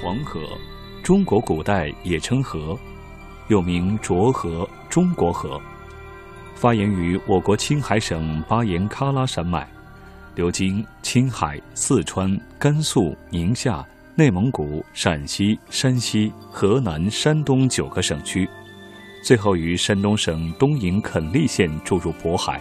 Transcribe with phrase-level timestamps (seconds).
[0.00, 0.40] 黄河，
[1.02, 2.78] 中国古代也称河，
[3.48, 5.60] 又名浊河、中国河，
[6.54, 9.68] 发源于我国青海省巴颜喀拉山脉，
[10.36, 13.84] 流经青海、四川、甘肃、宁夏、
[14.14, 18.48] 内蒙古、陕西、山西、河南、山东九个省区，
[19.24, 22.60] 最后于山东省东营垦利县注入渤海。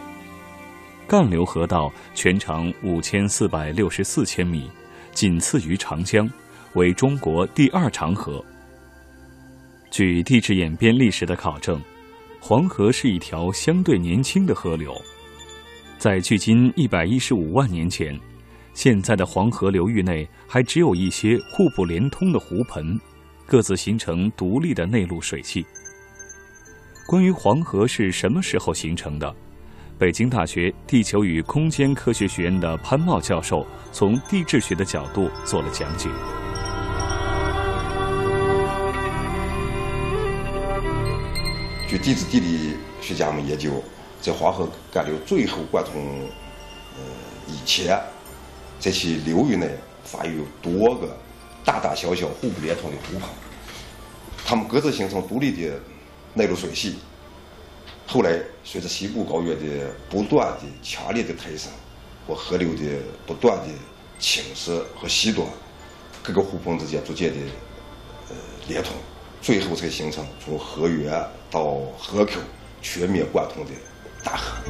[1.08, 4.70] 干流河道全长五千四百六十四千米，
[5.12, 6.28] 仅次于长江。
[6.78, 8.44] 为中国第二长河。
[9.90, 11.82] 据地质演变历史的考证，
[12.40, 14.94] 黄河是一条相对年轻的河流。
[15.98, 18.16] 在距今一百一十五万年前，
[18.76, 23.00] 现在的黄河流域内还只有一些互不连通的湖盆，
[23.48, 25.66] 各自形成独立的内陆水系。
[27.08, 29.36] 关于黄河是什么时候形成的？
[29.98, 36.08] 北京大学地球与空间科学学院的潘茂教授从地质学的角度做了讲解。
[41.88, 43.82] 据地质地理学家们研究，
[44.20, 46.28] 在黄河干流最后贯通
[46.98, 47.02] 呃
[47.48, 47.98] 以前，
[48.78, 49.70] 在其流域内
[50.04, 51.16] 发育多个
[51.64, 53.30] 大大小小互不连通的湖泊，
[54.46, 55.80] 它们各自形成独立的
[56.34, 56.98] 内陆水系。
[58.06, 61.72] 后来随着西部高原的不断的强烈的抬升
[62.28, 62.84] 和河流的
[63.26, 63.74] 不断的
[64.20, 65.48] 侵蚀和西端，
[66.22, 67.38] 各个湖泊之间逐渐的
[68.30, 68.36] 呃
[68.68, 68.92] 连通。
[69.42, 71.12] 最后才形成从河源
[71.50, 72.34] 到河口
[72.82, 73.72] 全面贯通的
[74.24, 74.62] 大河。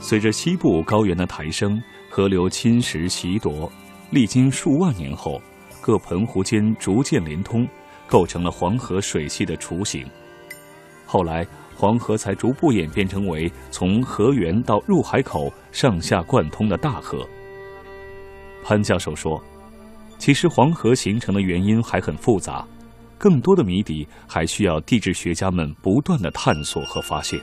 [0.00, 3.70] 随着西部高原的抬升，河流侵蚀袭夺，
[4.10, 5.40] 历经数万年后，
[5.80, 7.66] 各盆湖间逐渐连通，
[8.06, 10.06] 构成了黄河水系的雏形。
[11.06, 17.26] 后来，黄河才逐步演变成为从河源到入海口上下贯通的大河。
[18.64, 19.42] 潘教授说
[20.18, 22.66] ：“其实黄河形成的原因还很复杂，
[23.18, 27.38] 更多的谜底还需要地质学家们不断的探索和发现。”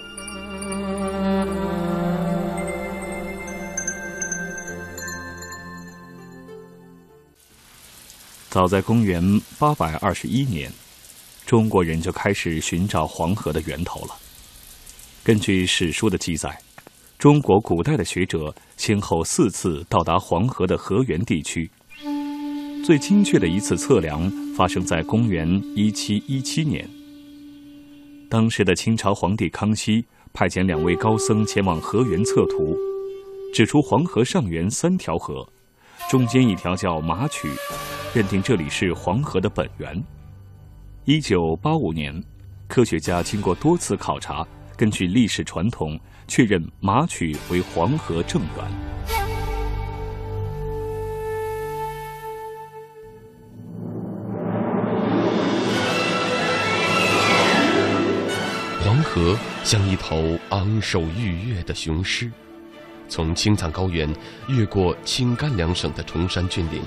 [8.49, 9.21] 早在公元
[9.59, 10.71] 八百二十一年，
[11.45, 14.15] 中国人就开始寻找黄河的源头了。
[15.23, 16.59] 根据史书的记载。
[17.19, 21.69] 中国古代的学者先后四次到达黄河的河源地区。
[22.81, 24.21] 最精确的一次测量
[24.55, 26.89] 发生在公元一七一七年。
[28.29, 32.73] 当时的清朝皇帝康熙派遣两位高僧前往河源测图，
[33.53, 35.45] 指出黄河上源三条河，
[36.09, 37.49] 中间一条叫马曲，
[38.13, 40.01] 认定这里是黄河的本源。
[41.03, 42.23] 一九八五年，
[42.69, 44.47] 科学家经过多次考察，
[44.79, 45.99] 根据历史传统。
[46.29, 48.63] 确认马曲为黄河正源。
[58.79, 62.31] 黄河像一头昂首欲跃的雄狮，
[63.07, 64.07] 从青藏高原
[64.47, 66.83] 越过青甘两省的崇山峻岭，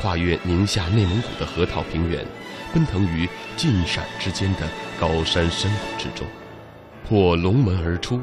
[0.00, 2.24] 跨越宁夏、内蒙古的河套平原，
[2.72, 4.66] 奔腾于晋陕之间的
[4.98, 6.26] 高山深谷之中，
[7.08, 8.20] 破龙门而出。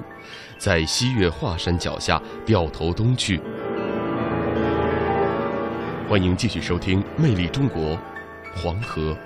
[0.59, 3.41] 在西岳华山脚下掉头东去。
[6.07, 7.81] 欢迎继续收听《魅力中国》，
[8.55, 9.17] 黄河。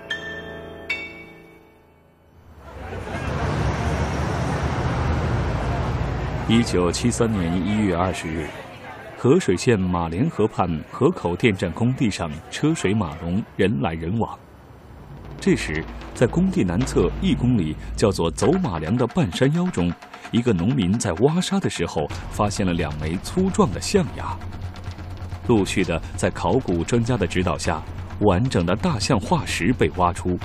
[6.47, 8.47] 一九七三年一月二十日，
[9.17, 14.39] 河水县马连河畔河口电站工地上车水马龙，人来人往。
[15.39, 15.83] 这时，
[16.13, 19.91] 在工地南侧一公里叫做走马梁的半山腰中。
[20.31, 24.37] 一个农民在挖沙的时候，发现了两枚粗壮的象牙。
[25.47, 27.81] 陆续的，在考古专家的指导下，
[28.19, 30.37] 完整的大象化石被挖出。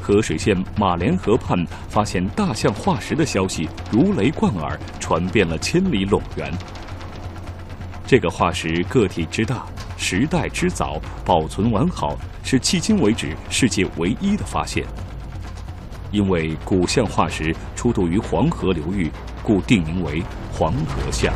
[0.00, 6.50] 河水县马连河畔发现大象化石的消息如雷贯耳，传遍了千里陇原。
[8.06, 9.66] 这个化石个体之大，
[10.06, 14.84] 时代之早，保存完好，是迄今为止世界唯一的发现。
[16.10, 19.10] 因为古象化石出土于黄河流域，
[19.42, 20.22] 故定名为
[20.52, 21.32] 黄河象。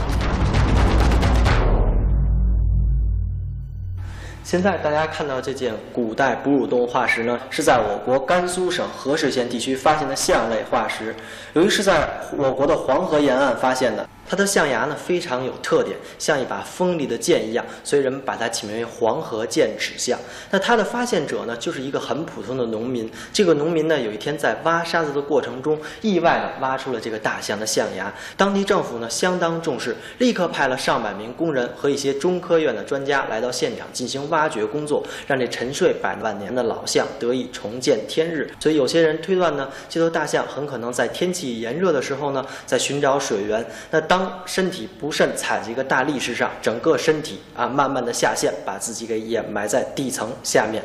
[4.45, 11.17] 现在大家看到这件古代哺乳动物化石呢，是在我国甘肃省河水县地区发现的象类化石。
[11.55, 12.07] 由于是在
[12.37, 20.19] 我国的黄河沿岸发现的，它的象牙呢非常有特点，像一把锋利的剑一样，所以人们把它起名为黄河剑齿象。
[20.51, 23.11] 那它的发现者呢，就是一个很普通的农民。
[23.33, 28.13] 这个农民呢，有一天在挖沙子的过程中，意外的挖出了这个大象的象牙。
[28.37, 38.51] 当地政府呢相当重视，立刻派了上百名工人和一些中科院的专家来到现场进行挖掘工作，让这沉睡百万年的老象得以重见天日。
[38.61, 43.65] 所以有些人推断呢，这头大象很可能在天气炎热的时候呢，在寻找水源。
[43.91, 50.83] 那当当身体不慎踩在一个大砾石上，整个身体啊慢慢的下陷，把自己给掩埋在地层下面。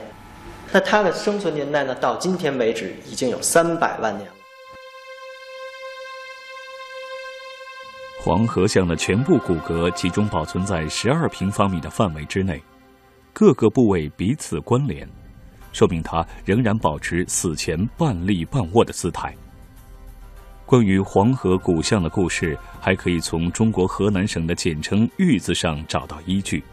[0.72, 4.36] 那它的生存年代呢，到今天为止已经有三百万年了。
[8.22, 12.62] 黄河象的全部骨骼集中保存在十二平方米的范围之内，
[13.34, 15.10] 各个部位彼此关联，
[15.72, 19.36] 说明它仍然保持死前半立半卧的姿态。
[20.74, 26.64] 关于黄河古象的故事，还可以从中国河南省的简称“玉”字上找到依据。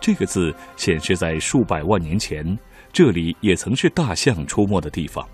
[0.00, 2.56] 这个字显示在数百万年前，
[2.92, 5.28] 这里也曾是大象出没的地方。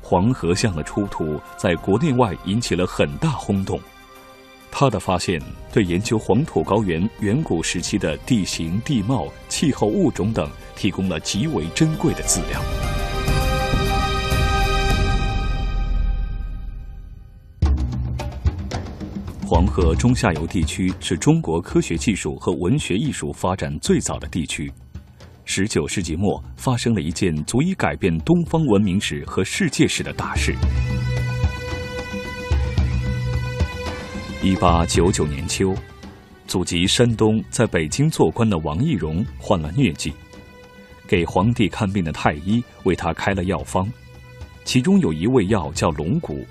[0.00, 3.78] 黄河象的出土在国内外引起了很大轰动，
[4.70, 5.38] 它的发现
[5.70, 12.58] 对研究黄土高原远古时期的地形地貌、气候物种等提供了极为珍贵的资料。
[19.64, 24.70] 黄河中下游地区是中国科学技术和文学艺术发展最早的地区。
[25.46, 30.54] 十九世纪末，发生了一件足以改变东方文明史和世界史的大事。
[34.42, 35.74] 一八九九年秋，
[36.46, 40.12] 祖籍山东，在北京做官的王懿荣患了疟疾，
[41.08, 43.90] 给皇帝看病的太医为他开了药方，
[44.62, 46.46] 其中有一味药叫龙骨。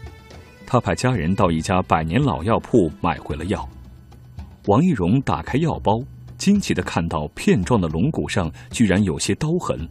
[0.73, 3.69] 他派家人到一家百年老药铺买回了药。
[4.65, 6.01] 王懿荣打开药包，
[6.35, 9.87] 惊奇的看到片状的龙骨上居然有些刀痕。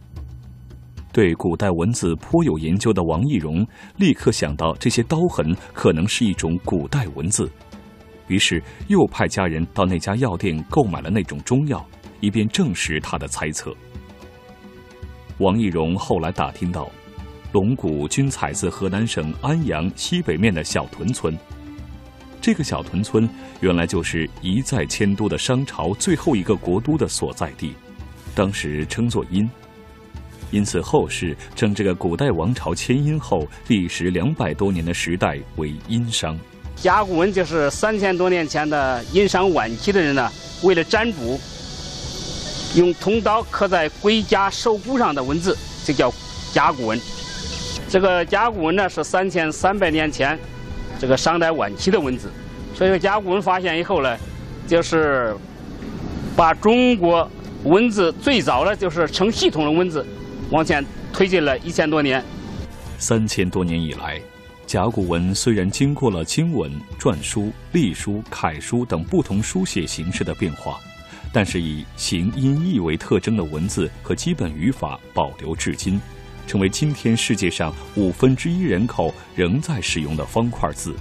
[1.13, 3.65] 对古代文字颇有研究的王懿荣
[3.95, 7.49] 立刻想到这些刀痕可能是一种古代文字，
[8.27, 11.81] 于是又派家人到那家药店购买了那种中药，
[12.19, 13.73] 以便证实他的猜测。
[15.37, 16.89] 王懿荣后来打听到。
[17.53, 21.37] 龙骨均采自河南省安阳西北面的小屯村。
[22.41, 23.29] 这个小屯村
[23.59, 27.75] 原来就是一再迁都的商朝最后一个国都的所在地，
[28.33, 29.47] 当时称作殷，
[30.49, 36.35] 因此后世称这个古代王朝迁殷后历时两百多年的时代为殷商。
[36.75, 40.27] 甲骨文就是三千多年前的殷商晚期的人呢，
[40.63, 41.39] 为了占卜，
[42.75, 45.55] 用铜刀刻在龟甲兽骨上的文字，
[45.85, 46.11] 这叫
[46.51, 46.99] 甲骨文。
[47.93, 50.35] 这个甲骨文呢是三千三百年前，
[50.99, 52.27] 这个商代晚期的文字，
[52.73, 54.17] 所以甲骨文发现以后呢，
[54.67, 55.37] 就是
[56.35, 57.29] 把中国
[57.65, 60.03] 文字最早的就是成系统的文字
[60.49, 62.23] 往前推进了一千多年。
[62.97, 64.19] 三千多年以来，
[64.65, 70.79] 甲骨文虽然经过了经文、篆书、隶书、楷书等不同书写形式的变化，
[71.31, 76.01] 但是以形音义为特征的文字和基本语法保留至今。
[76.45, 80.95] 成为今天世界上五分之一人口仍在使用的方块字，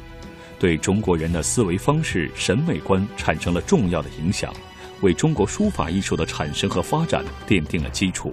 [0.58, 4.52] 对中国人的思维方式、审美观产生了重要的影响，
[5.00, 8.32] 为中国书法艺术的产生和发展奠定了基础。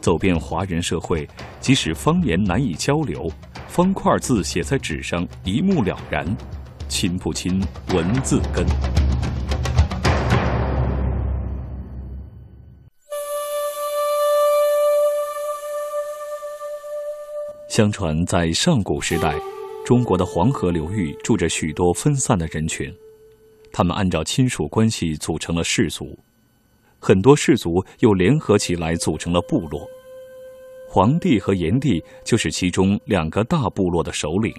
[0.00, 1.28] 走遍华人社会，
[1.60, 3.30] 即使方言难以交流，
[3.68, 6.26] 方块字写在纸上一目了然，
[6.88, 7.62] 亲不亲
[7.92, 9.01] 文字根？
[17.72, 19.34] 相传，在上古时代，
[19.82, 22.94] 中国的黄河流域住着许多分散的人群，
[23.72, 26.14] 他们按照亲属关系组成了氏族，
[26.98, 29.88] 很多氏族又联合起来组成了部落。
[30.86, 34.54] 黄帝和炎帝就是其中两个大部落的首领。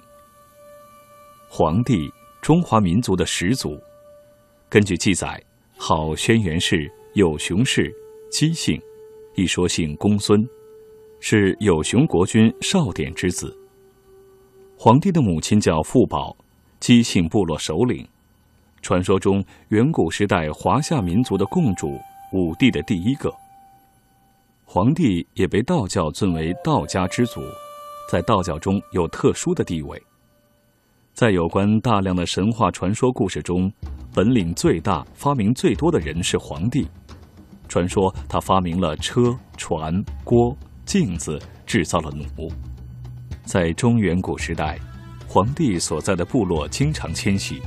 [1.48, 2.10] 黄帝，
[2.42, 3.80] 中华民族的始祖，
[4.68, 5.40] 根据记载，
[5.76, 7.94] 号轩辕氏，有熊氏，
[8.28, 8.76] 姬姓，
[9.36, 10.44] 一说姓公孙。
[11.26, 13.58] 是有熊国君少典之子。
[14.76, 16.36] 皇帝的母亲叫傅宝，
[16.80, 18.06] 姬姓部落首领。
[18.82, 21.98] 传说中，远古时代华夏民族的共主，
[22.34, 23.32] 五帝的第一个。
[24.66, 27.40] 皇帝也被道教尊为道家之祖，
[28.12, 29.98] 在道教中有特殊的地位。
[31.14, 33.72] 在有关大量的神话传说故事中，
[34.12, 36.86] 本领最大、发明最多的人是皇帝。
[37.66, 40.54] 传说他发明了车、船、锅。
[40.84, 42.50] 镜子制造了弩。
[43.44, 44.78] 在中远古时代，
[45.26, 47.60] 皇帝所在的部落经常迁徙，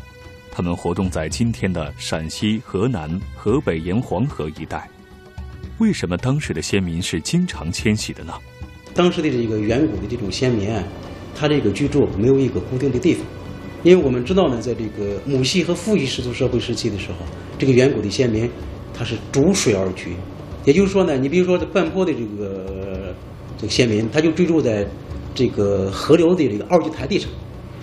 [0.51, 4.89] 他们活动在今天的陕西、河南、河北沿黄河一带。
[5.79, 8.33] 为什么当时的先民是经常迁徙的呢？
[8.95, 10.69] 当时的这个远古的这种先民，
[11.35, 13.23] 他这个居住没有一个固定的地方，
[13.83, 17.17] 因为我们知道呢，在这个母系和父系氏族社会时期的时候，
[17.59, 18.49] 这个远古的先民
[18.91, 20.15] 他是逐水而居，
[20.65, 22.96] 也就是说呢，你比如说半坡的这个
[23.57, 24.87] 这个先民，他就居住在
[25.33, 27.29] 这个河流的这个二级台地上，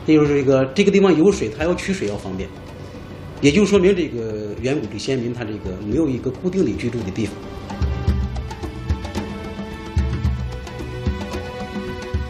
[0.07, 2.49] 也就是这个这个地方有水，他要取水要方便，
[3.41, 7.35] 也就说明这个远古的先民他这个没有一个固定的居住的地方。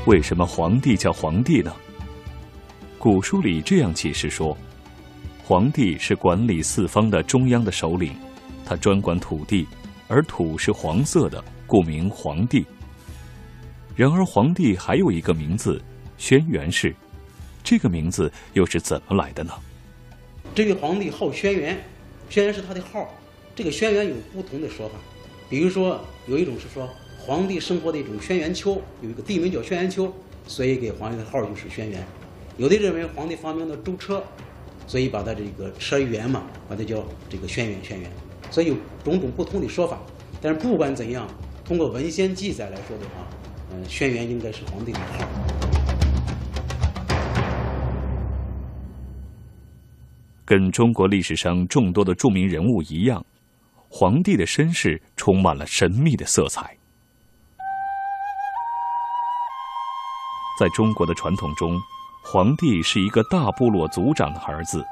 [0.07, 1.73] 为什么皇帝叫皇帝呢？
[2.99, 4.57] 古书里这样解释说：
[5.43, 8.15] 皇帝是管理四方的中央的首领，
[8.65, 9.67] 他专管土地，
[10.09, 12.65] 而土是黄色的，故名皇帝。
[13.97, 15.81] 然而，皇帝还有一个名字——
[16.19, 16.95] 轩辕氏，
[17.63, 19.53] 这个名字又是怎么来的呢？
[20.55, 21.77] 这位皇帝号轩辕，
[22.29, 23.09] 轩辕是他的号。
[23.55, 24.95] 这个轩辕有不同的说法，
[25.49, 26.89] 比如说有一种是说。
[27.27, 30.13] 皇帝生活的一种轩辕丘，有一个地名叫轩辕丘，
[30.47, 31.97] 所以给皇帝的号就是轩辕。
[32.59, 34.23] 有的认为皇帝发明了舟车，
[34.87, 38.03] 所以把他这个车辕嘛，把它叫这个轩辕轩辕。
[38.51, 40.03] 所以有种种不同的说法。
[40.43, 41.27] 但是不管怎样，
[41.65, 43.27] 通过文献记载来说的话，
[43.89, 45.27] 轩辕应该是皇帝的号。
[50.45, 53.25] 跟中国历史上众多的著名人物一样，
[53.89, 56.77] 皇帝的身世充满了神秘的色彩。
[60.61, 61.81] 在中国的传统中，
[62.23, 64.85] 皇帝是一个大部落族长的儿子，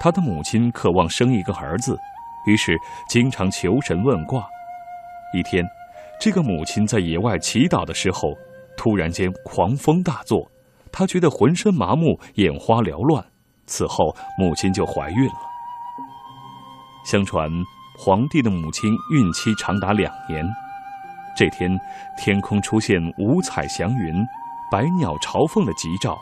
[0.00, 1.98] 他的母亲渴望生一个儿子，
[2.46, 2.76] 于是
[3.08, 4.44] 经常求神问卦。
[5.32, 5.64] 一天，
[6.20, 8.36] 这个母亲在野外祈祷的时候，
[8.76, 10.46] 突然间狂风大作，
[10.92, 13.24] 她觉得浑身麻木，眼花缭乱。
[13.64, 15.40] 此后，母亲就怀孕了。
[17.06, 17.50] 相传，
[17.96, 20.46] 皇帝的母亲孕期长达两年。
[21.34, 21.70] 这天，
[22.18, 24.14] 天空出现五彩祥云。
[24.70, 26.16] 百鸟朝凤的吉兆，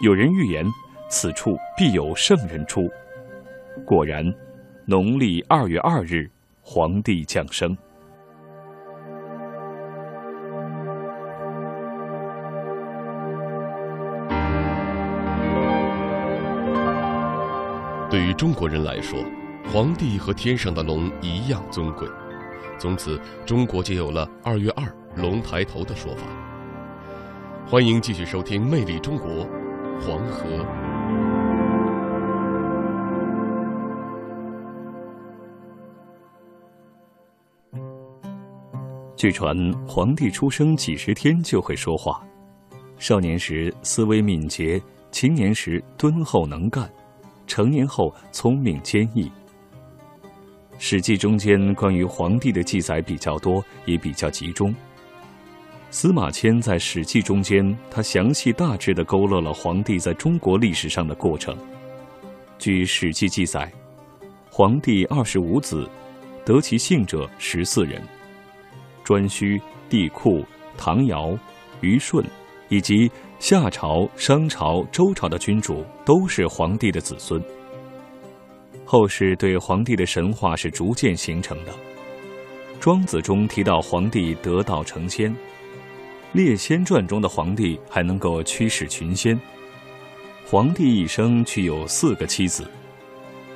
[0.00, 0.64] 有人预言
[1.10, 2.88] 此处必有圣人出。
[3.84, 4.24] 果然，
[4.86, 6.30] 农历二月二日，
[6.62, 7.76] 皇帝降生。
[18.10, 19.22] 对于中国人来说，
[19.70, 22.08] 皇帝和天上的龙一样尊贵，
[22.78, 26.22] 从此中国就有了“二月二，龙抬头”的说法。
[27.66, 29.28] 欢迎继续收听《魅力中国》，
[30.00, 30.48] 黄河。
[39.16, 39.54] 据传，
[39.86, 42.22] 皇帝出生几十天就会说话，
[42.96, 46.90] 少年时思维敏捷，青年时敦厚能干，
[47.48, 49.24] 成年后聪明坚毅。
[50.78, 54.72] 《史记》中间关于皇帝的记载比较多，也比较集中。
[55.90, 61.56] 司马迁在《史记》中间，他详细大致的勾勒了皇帝在中国历史上的过程。
[62.58, 63.72] 据《史记》记载，
[64.50, 65.88] 皇帝二十五子，
[66.44, 68.02] 得其姓者十四人。
[69.04, 70.44] 颛顼、帝喾、
[70.76, 71.36] 唐尧、
[71.80, 72.22] 虞舜，
[72.68, 77.42] 以及夏朝、商朝、周朝的君主，都是皇帝的子孙。
[78.84, 81.72] 后世对皇帝的神话是逐渐形成的。
[82.80, 85.30] 《庄子》中提到皇帝得道成仙。
[86.32, 89.38] 《列仙传》中的皇帝还能够驱使群仙。
[90.46, 92.66] 皇帝一生却有四个妻子。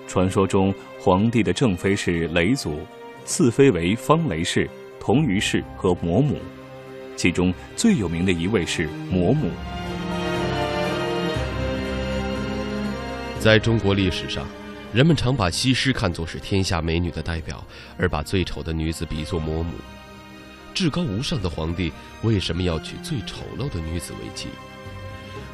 [0.07, 2.81] 传说中，皇帝的正妃是雷祖，
[3.25, 4.69] 次妃为方雷氏、
[5.00, 6.37] 同于氏和嫫母，
[7.16, 9.50] 其中最有名的一位是嫫母。
[13.38, 14.47] 在中国历史上，
[14.92, 17.64] 人们常把西施看作是天下美女的代表，
[17.99, 19.73] 而把最丑的女子比作嫫母。
[20.75, 21.92] 至高无上的皇帝
[22.23, 24.49] 为什么要娶最丑陋的女子为妻？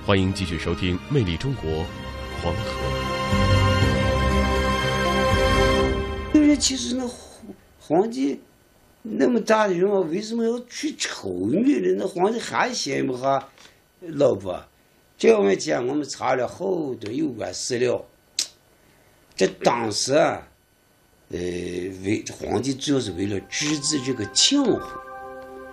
[0.07, 1.71] 欢迎继续收听《魅力中国》，
[2.43, 2.61] 黄河。
[6.35, 7.05] 因为其实那
[7.81, 8.41] 皇帝
[9.11, 11.97] 那么大的人物，为什么要娶丑女人？
[11.97, 13.43] 那皇帝还羡慕他
[14.01, 14.61] 老婆？
[15.17, 18.05] 这我们讲，我们查了好多有关史料。
[19.35, 20.43] 这当时啊，
[21.31, 24.81] 呃，为皇帝主要是为了制止这个抢婚。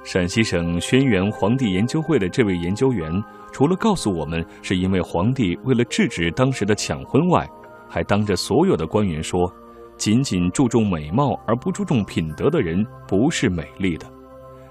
[0.03, 3.11] 陕西省轩辕皇帝研究会的这位研究员，
[3.51, 7.47] 除了告诉我们是因为皇帝为了制止当时的抢婚外，
[7.89, 9.51] 还当着所有的官员说
[9.97, 14.05] ：“仅仅注重美貌而不注重品德的人不是美丽的，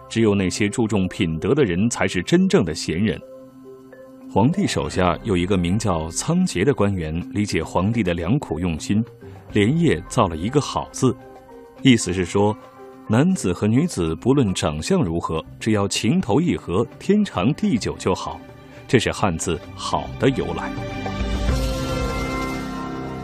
[0.09, 3.21] 只有那些注重品德的人才是真正的贤人。”
[4.31, 9.05] 皇帝手下有一个名叫仓颉的官员，理解皇帝的良苦用心，
[9.53, 11.15] 连夜造了一个“好”字，
[11.83, 12.57] 意思是说，
[13.07, 18.41] 男子和女子不论长相如何，只要情投意合、天长地久就好。
[18.89, 21.14] 这是汉字“好”的由来。